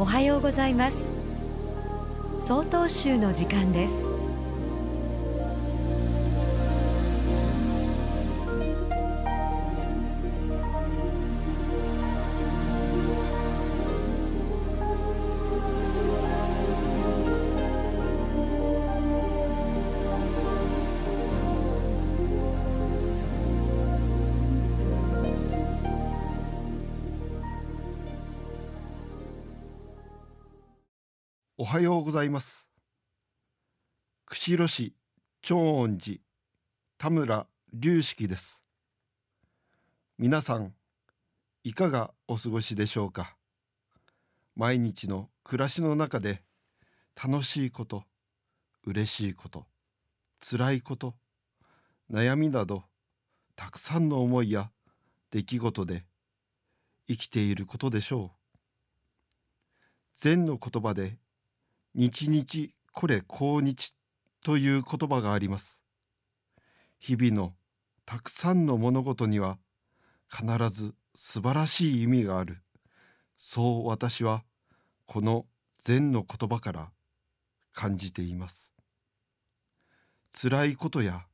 [0.00, 0.96] おはようございます。
[2.38, 4.19] 総統集の時間です。
[31.62, 32.70] おはようございます。
[34.24, 34.94] 釧路市
[35.42, 36.16] 長恩寺
[36.96, 38.62] 田村隆式です。
[40.16, 40.72] 皆さん
[41.62, 43.36] いかがお過ごしでしょうか？
[44.56, 46.40] 毎日の暮らしの中で
[47.22, 48.04] 楽しいこと
[48.86, 49.66] 嬉しいこと
[50.40, 51.14] 辛いこと
[52.10, 52.84] 悩みなど
[53.54, 54.70] たくさんの思いや
[55.30, 56.06] 出来事で
[57.06, 58.56] 生きていることでしょう。
[60.14, 61.18] 禅の言葉で
[61.94, 63.94] 日々これ今日
[64.44, 65.82] という言葉があります。
[66.98, 67.54] 日々の
[68.06, 69.58] たくさんの物事には
[70.30, 72.58] 必ず素晴らしい意味がある。
[73.36, 74.44] そう私は
[75.06, 75.46] この
[75.78, 76.90] 禅の言葉から
[77.72, 78.72] 感じています。
[80.32, 81.26] 辛いことや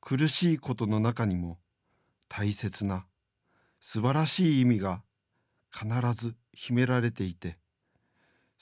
[0.00, 1.58] 苦しいことの中にも
[2.28, 3.06] 大切な
[3.80, 5.02] 素晴らしい意味が
[5.72, 7.56] 必ず秘められていて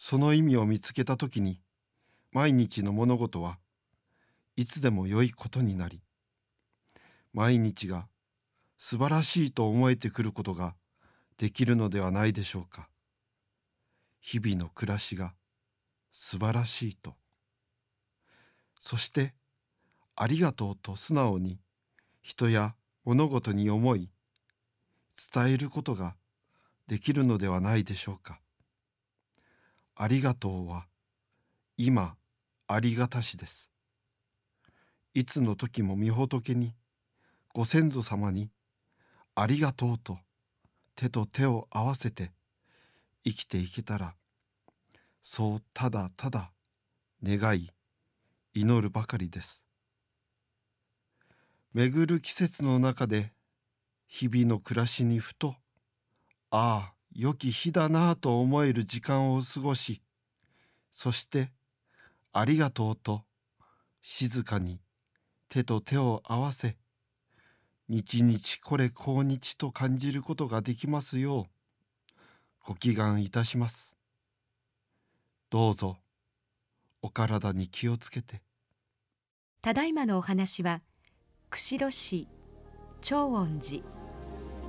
[0.05, 1.61] その意味を見つけた時に
[2.33, 3.61] 毎日の物事は
[4.57, 6.03] いつでも良いことになり
[7.33, 8.09] 毎日が
[8.77, 10.75] 素晴らしいと思えてくることが
[11.39, 12.89] できるのではないでしょうか。
[14.21, 15.35] 日々の暮らしが
[16.11, 17.15] 素晴らしいと。
[18.81, 19.35] そして
[20.17, 21.61] ありがとうと素直に
[22.23, 22.75] 人や
[23.05, 24.11] 物事に思い
[25.33, 26.17] 伝えることが
[26.89, 28.41] できるのではないでしょうか。
[29.95, 30.87] ありがとうは
[31.77, 32.17] 今
[32.67, 33.71] ありがたしです。
[35.15, 36.75] いつの時も御仏に
[37.53, 38.51] ご先祖様に
[39.35, 40.19] ありがとうと
[40.97, 42.33] 手と手を合わせて
[43.25, 44.15] 生きていけたら
[45.21, 46.51] そうただただ
[47.23, 47.71] 願い
[48.55, 49.65] 祈るばかりです。
[51.75, 53.33] 巡る季節の中で
[54.07, 55.55] 日々の暮らしにふと
[56.51, 60.01] ああ良き日だなぁと思える時間を過ごし
[60.91, 61.51] そして
[62.33, 63.23] ありがとうと
[64.01, 64.81] 静かに
[65.49, 66.77] 手と手を合わせ
[67.89, 71.45] 日々これ今日と感じることができますよう
[72.65, 73.97] ご祈願いたします
[75.51, 75.99] どうぞ
[77.03, 78.41] お体に気をつけて
[79.61, 80.81] ただいまのお話は
[81.51, 82.29] 釧路市
[83.03, 83.83] 長恩寺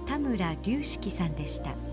[0.06, 1.93] 田村隆式さんでした。